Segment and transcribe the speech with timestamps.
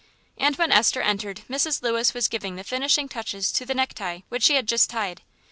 [0.35, 1.83] And when Esther entered Mrs.
[1.83, 5.21] Lewis was giving the finishing touches to the necktie which she had just tied.